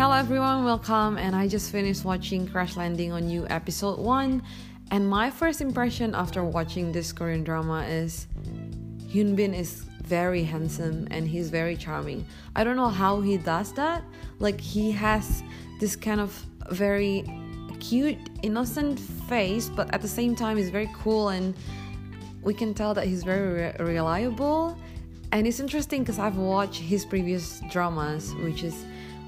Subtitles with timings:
[0.00, 1.18] Hello everyone, welcome.
[1.18, 4.42] And I just finished watching Crash Landing on You episode 1.
[4.92, 8.26] And my first impression after watching this Korean drama is
[9.12, 12.24] Hyun Bin is very handsome and he's very charming.
[12.56, 14.02] I don't know how he does that.
[14.38, 15.42] Like he has
[15.80, 16.32] this kind of
[16.70, 17.22] very
[17.78, 21.54] cute, innocent face, but at the same time he's very cool and
[22.40, 24.78] we can tell that he's very re- reliable.
[25.32, 28.86] And it's interesting because I've watched his previous dramas, which is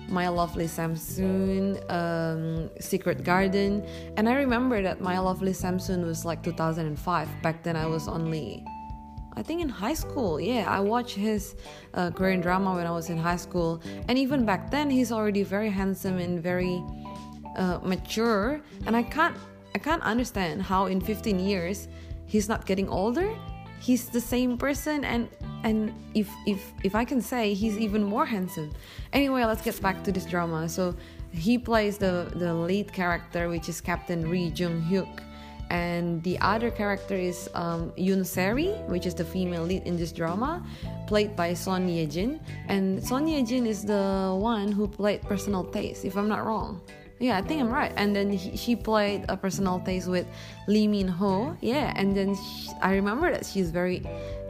[0.08, 6.42] My Lovely Samsoon, um, Secret Garden, and I remember that My Lovely Samsoon was like
[6.42, 7.28] 2005.
[7.42, 8.64] Back then, I was only,
[9.34, 10.40] I think, in high school.
[10.40, 11.56] Yeah, I watched his
[11.94, 15.42] uh, Korean drama when I was in high school, and even back then, he's already
[15.42, 16.82] very handsome and very
[17.56, 18.60] uh, mature.
[18.86, 19.36] And I can't,
[19.74, 21.88] I can't understand how in 15 years
[22.26, 23.34] he's not getting older
[23.82, 25.28] he's the same person and
[25.64, 28.70] and if if if I can say he's even more handsome.
[29.12, 30.68] Anyway, let's get back to this drama.
[30.68, 30.94] So
[31.32, 35.22] he plays the the lead character, which is Captain Ri Jung Hyuk,
[35.70, 40.12] and the other character is um, Yoon Seri, which is the female lead in this
[40.12, 40.62] drama,
[41.06, 42.40] played by Son Ye Jin.
[42.68, 46.82] And Son Ye Jin is the one who played Personal Taste, if I'm not wrong.
[47.18, 47.92] Yeah, I think I'm right.
[47.96, 50.26] And then he, she played a personal taste with
[50.66, 51.56] Lee Min Ho.
[51.60, 54.02] Yeah, and then she, I remember that she's very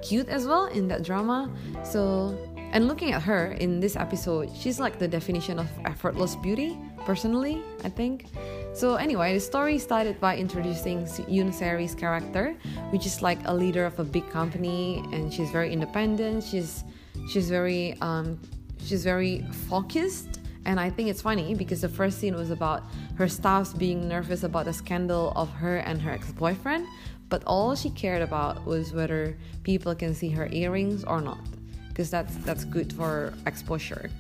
[0.03, 1.51] cute as well in that drama.
[1.85, 2.39] So,
[2.73, 7.63] and looking at her in this episode, she's like the definition of effortless beauty, personally,
[7.85, 8.27] I think.
[8.73, 12.57] So, anyway, the story started by introducing Yoon Seri's character,
[12.91, 16.43] which is like a leader of a big company, and she's very independent.
[16.43, 16.85] She's
[17.29, 18.41] she's very um,
[18.83, 22.85] she's very focused and I think it's funny because the first scene was about
[23.17, 26.87] her staffs being nervous about the scandal of her and her ex boyfriend,
[27.29, 31.45] but all she cared about was whether people can see her earrings or not,
[31.89, 34.11] because that's, that's good for exposure.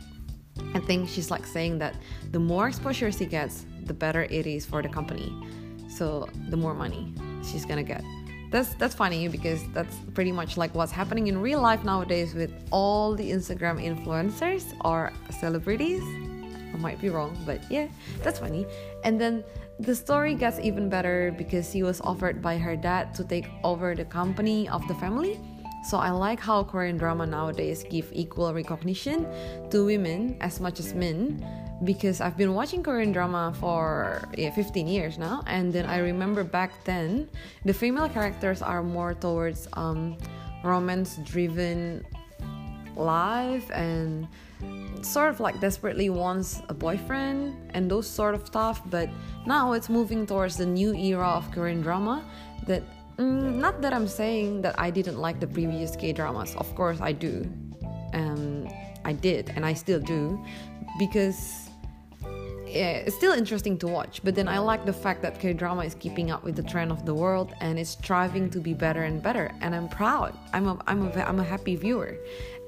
[0.74, 1.94] I think she's like saying that
[2.30, 5.32] the more exposure she gets, the better it is for the company.
[5.88, 7.12] So the more money
[7.44, 8.02] she's gonna get.
[8.50, 12.52] That's that's funny because that's pretty much like what's happening in real life nowadays with
[12.70, 16.02] all the Instagram influencers or celebrities
[16.72, 17.88] I might be wrong, but yeah,
[18.22, 18.66] that's funny.
[19.04, 19.44] And then
[19.78, 23.94] the story gets even better because he was offered by her dad to take over
[23.94, 25.40] the company of the family.
[25.84, 29.26] So I like how Korean drama nowadays give equal recognition
[29.70, 31.44] to women as much as men
[31.82, 36.44] because I've been watching Korean drama for yeah, 15 years now and then I remember
[36.44, 37.28] back then
[37.64, 40.16] the female characters are more towards um,
[40.62, 42.06] romance driven
[42.96, 44.28] life and
[45.02, 49.08] sort of like desperately wants a boyfriend and those sort of stuff but
[49.46, 52.24] now it's moving towards the new era of korean drama
[52.66, 52.82] that
[53.16, 57.00] mm, not that i'm saying that i didn't like the previous k dramas of course
[57.00, 57.50] i do.
[58.14, 58.68] Um,
[59.04, 60.38] i did and i still do
[60.98, 61.70] because
[62.72, 65.82] yeah, it's still interesting to watch, but then I like the fact that K drama
[65.84, 69.02] is keeping up with the trend of the world and is striving to be better
[69.02, 69.52] and better.
[69.60, 70.36] And I'm proud.
[70.52, 72.16] I'm a I'm a I'm a happy viewer.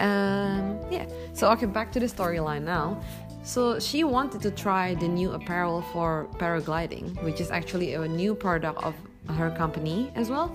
[0.00, 1.06] Um, yeah.
[1.32, 3.00] So okay, back to the storyline now.
[3.42, 8.34] So she wanted to try the new apparel for paragliding, which is actually a new
[8.34, 8.94] product of
[9.36, 10.48] her company as well.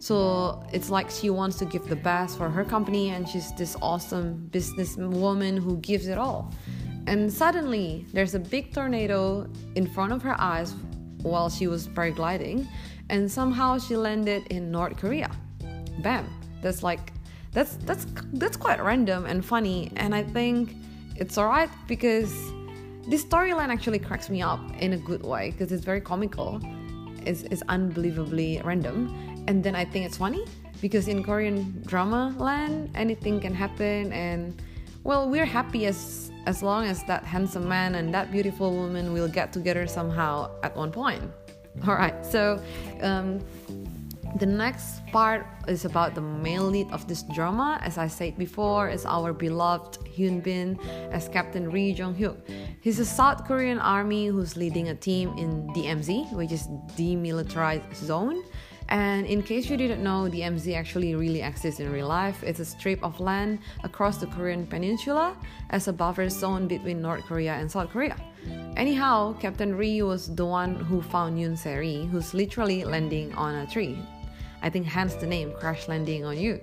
[0.00, 3.76] So it's like she wants to give the best for her company, and she's this
[3.82, 6.52] awesome businesswoman who gives it all.
[7.08, 10.74] And suddenly, there's a big tornado in front of her eyes
[11.22, 12.68] while she was paragliding,
[13.08, 15.30] and somehow she landed in North Korea.
[16.00, 16.28] Bam!
[16.60, 17.14] That's like
[17.52, 18.04] that's that's
[18.34, 20.76] that's quite random and funny, and I think
[21.16, 22.30] it's alright because
[23.08, 26.60] this storyline actually cracks me up in a good way because it's very comical.
[27.24, 30.44] It's, it's unbelievably random, and then I think it's funny
[30.82, 34.60] because in Korean drama land, anything can happen, and
[35.04, 39.28] well, we're happy as as long as that handsome man and that beautiful woman will
[39.28, 41.22] get together somehow at one point.
[41.86, 42.60] All right, so
[43.02, 43.44] um,
[44.40, 47.78] the next part is about the male lead of this drama.
[47.82, 50.80] As I said before, is our beloved Hyun Bin
[51.12, 52.38] as Captain Ri Jong Hyuk.
[52.80, 56.66] He's a South Korean army who's leading a team in DMZ, which is
[56.96, 58.42] demilitarized zone.
[58.88, 62.42] And in case you didn't know, the DMZ actually really exists in real life.
[62.42, 65.36] It's a strip of land across the Korean peninsula
[65.70, 68.16] as a buffer zone between North Korea and South Korea.
[68.76, 73.66] Anyhow, Captain Ri was the one who found Yoon Seri, who's literally landing on a
[73.66, 73.98] tree.
[74.62, 76.60] I think hence the name Crash Landing on You.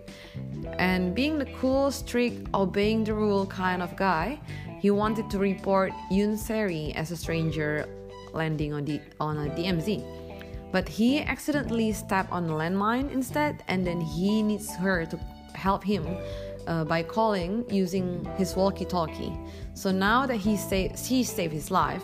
[0.80, 4.40] And being the cool, strict, obeying the rule kind of guy,
[4.80, 7.88] he wanted to report Yoon Seri as a stranger
[8.34, 10.25] landing on the on a DMZ
[10.72, 15.18] but he accidentally stepped on a landmine instead, and then he needs her to
[15.54, 16.06] help him
[16.68, 19.34] uh, by calling using his walkie-talkie.
[19.74, 22.04] So now that he saved, he saved his life,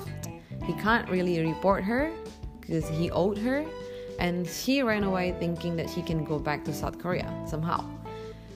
[0.66, 2.12] he can't really report her
[2.60, 3.66] because he owed her,
[4.20, 7.84] and she ran away thinking that he can go back to South Korea somehow.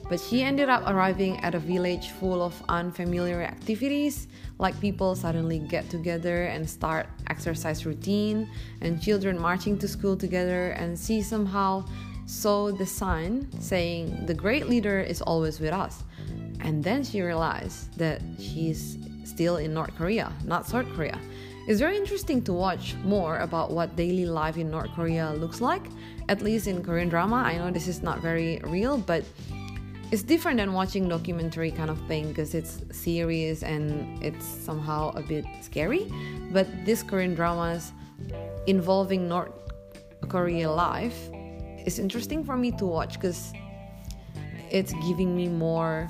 [0.08, 5.58] But she ended up arriving at a village full of unfamiliar activities, like people suddenly
[5.58, 8.48] get together and start exercise routine,
[8.80, 11.84] and children marching to school together, and she somehow
[12.26, 16.04] saw the sign saying, The great leader is always with us.
[16.60, 21.18] And then she realized that she's still in North Korea, not South Korea.
[21.68, 25.82] It's very interesting to watch more about what daily life in North Korea looks like,
[26.28, 27.36] at least in Korean drama.
[27.36, 29.24] I know this is not very real, but
[30.12, 35.22] it's different than watching documentary kind of thing because it's serious and it's somehow a
[35.22, 36.12] bit scary.
[36.52, 37.92] But this korean dramas
[38.66, 39.52] involving north
[40.28, 41.28] korea life
[41.84, 43.52] is interesting for me to watch because
[44.70, 46.08] it's giving me more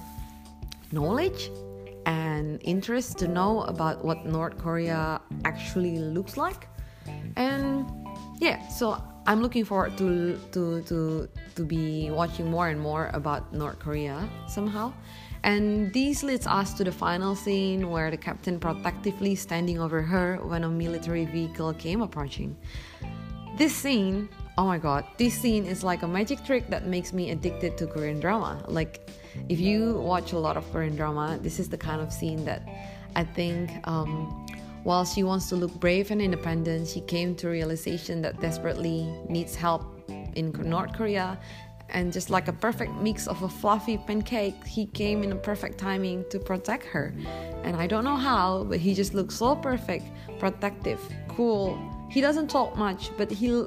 [0.92, 1.50] knowledge
[2.06, 6.68] and interest to know about what north korea actually looks like.
[7.36, 7.86] And
[8.40, 13.52] yeah so i'm looking forward to to to to be watching more and more about
[13.52, 14.92] North Korea somehow.
[15.42, 20.38] And this leads us to the final scene where the captain protectively standing over her
[20.42, 22.56] when a military vehicle came approaching.
[23.56, 24.28] This scene,
[24.58, 27.86] oh my god, this scene is like a magic trick that makes me addicted to
[27.86, 28.62] Korean drama.
[28.68, 29.08] Like,
[29.48, 32.68] if you watch a lot of Korean drama, this is the kind of scene that
[33.14, 34.46] I think um,
[34.86, 39.56] while she wants to look brave and independent, she came to realization that desperately needs
[39.56, 39.82] help
[40.36, 41.40] in North Korea.
[41.88, 45.76] And just like a perfect mix of a fluffy pancake, he came in a perfect
[45.78, 47.12] timing to protect her.
[47.64, 50.06] And I don't know how, but he just looks so perfect,
[50.38, 51.76] protective, cool.
[52.08, 53.66] He doesn't talk much, but he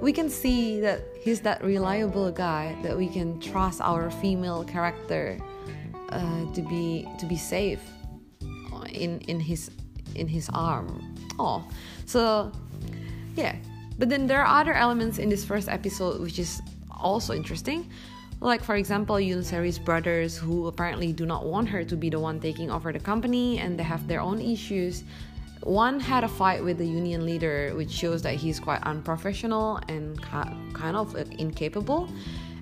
[0.00, 5.40] we can see that he's that reliable guy that we can trust our female character
[6.10, 7.82] uh, to be to be safe
[8.92, 9.70] in in his
[10.16, 11.14] in his arm.
[11.38, 11.64] Oh,
[12.06, 12.52] so
[13.36, 13.56] yeah,
[13.98, 16.60] but then there are other elements in this first episode which is
[16.90, 17.90] also interesting.
[18.40, 22.18] Like, for example, Yoon Seri's brothers, who apparently do not want her to be the
[22.18, 25.04] one taking over the company and they have their own issues.
[25.62, 30.20] One had a fight with the union leader, which shows that he's quite unprofessional and
[30.20, 32.08] kind of incapable.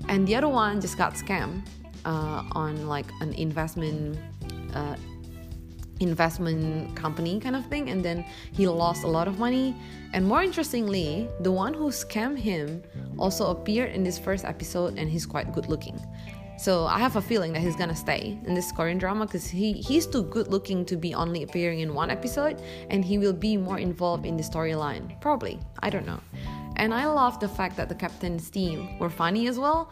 [0.08, 1.62] And the other one just got scammed
[2.04, 4.18] uh, on like an investment
[4.74, 4.96] uh,
[6.00, 9.76] investment company kind of thing and then he lost a lot of money.
[10.12, 12.82] And more interestingly the one who scammed him
[13.18, 16.00] also appeared in this first episode and he's quite good looking.
[16.58, 19.72] So i have a feeling that he's gonna stay in this korean drama because he,
[19.72, 22.60] he's too good looking to be only appearing in one episode
[22.90, 25.58] and he will be more involved in the storyline probably.
[25.82, 26.20] I don't know.
[26.76, 29.90] And I love the fact that the captain's team were funny as well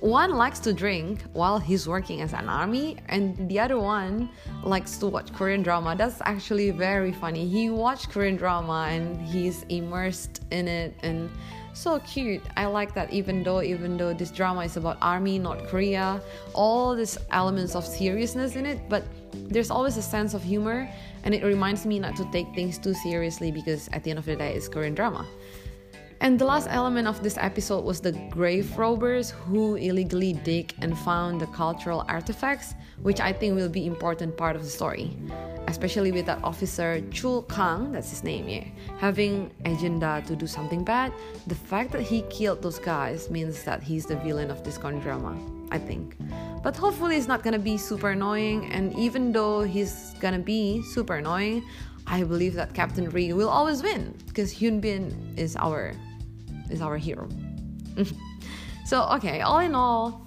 [0.00, 4.28] one likes to drink while he's working as an army and the other one
[4.64, 5.94] likes to watch korean drama.
[5.96, 7.48] That's actually very funny.
[7.48, 11.30] He watched korean drama and he's immersed in it and
[11.74, 12.42] so cute.
[12.56, 16.20] I like that even though even though this drama is about army north korea
[16.52, 20.88] all these elements of seriousness in it but there's always a sense of humor
[21.24, 24.26] and it reminds me not to take things too seriously because at the end of
[24.26, 25.26] the day it's korean drama
[26.22, 30.96] and the last element of this episode was the grave robbers who illegally dig and
[30.98, 35.16] found the cultural artifacts, which I think will be important part of the story.
[35.66, 38.66] Especially with that officer Chul Kang, that's his name here,
[38.98, 41.12] having agenda to do something bad.
[41.48, 45.00] The fact that he killed those guys means that he's the villain of this con
[45.00, 45.36] drama,
[45.72, 46.16] I think.
[46.62, 51.16] But hopefully it's not gonna be super annoying, and even though he's gonna be super
[51.16, 51.64] annoying,
[52.06, 55.94] I believe that Captain Ri will always win because Hyun Bin is our
[56.72, 57.28] is our hero.
[58.84, 60.26] so, okay, all in all,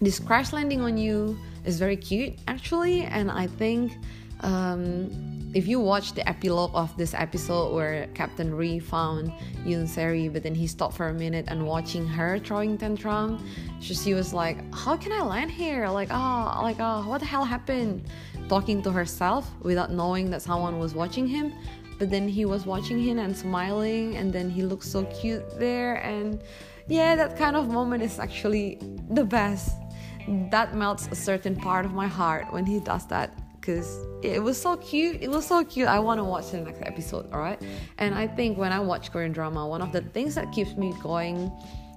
[0.00, 3.92] this crash landing on you is very cute actually, and I think
[4.40, 5.10] um,
[5.54, 9.32] if you watch the epilogue of this episode where Captain Ri found
[9.64, 13.42] Yoon Seri, but then he stopped for a minute and watching her throwing tantrum,
[13.80, 15.88] she, she was like, "How can I land here?
[15.88, 18.04] Like, oh, like, oh, what the hell happened?"
[18.48, 21.54] Talking to herself without knowing that someone was watching him
[21.98, 25.96] but then he was watching him and smiling and then he looked so cute there
[25.96, 26.42] and
[26.88, 28.78] yeah that kind of moment is actually
[29.10, 29.76] the best.
[30.50, 34.60] That melts a certain part of my heart when he does that because it was
[34.60, 35.88] so cute it was so cute.
[35.88, 37.60] I want to watch the next episode all right
[37.98, 40.92] and i think when i watch korean drama one of the things that keeps me
[41.02, 41.50] going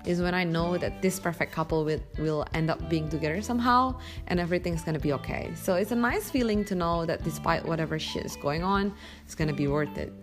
[0.07, 3.99] is when I know that this perfect couple will, will end up being together somehow
[4.27, 5.51] and everything's gonna be okay.
[5.53, 8.93] So it's a nice feeling to know that despite whatever shit is going on,
[9.25, 10.13] it's gonna be worth it.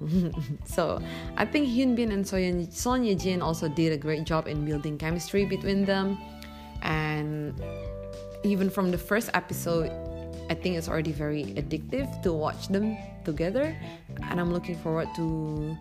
[0.64, 0.98] so
[1.36, 4.64] I think Hyun Bin and Son, Son Ye Jin also did a great job in
[4.64, 6.18] building chemistry between them,
[6.82, 7.54] and
[8.44, 9.92] even from the first episode,
[10.50, 13.76] I think it's already very addictive to watch them together,
[14.28, 15.76] and I'm looking forward to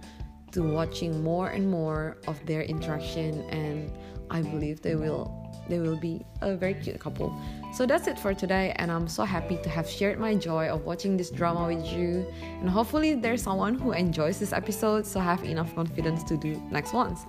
[0.53, 3.91] to watching more and more of their interaction and
[4.29, 7.33] I believe they will they will be a very cute couple.
[7.73, 10.83] So that's it for today, and I'm so happy to have shared my joy of
[10.85, 12.25] watching this drama with you.
[12.59, 16.93] And hopefully, there's someone who enjoys this episode, so have enough confidence to do next
[16.93, 17.25] ones.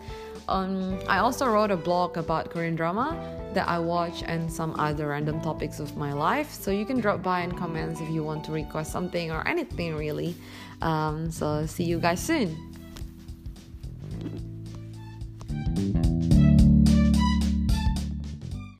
[0.49, 3.17] Um, I also wrote a blog about Korean drama
[3.55, 6.51] that I watch and some other random topics of my life.
[6.53, 9.95] So you can drop by and comments if you want to request something or anything
[9.95, 10.35] really.
[10.83, 12.74] Um, so see you guys soon.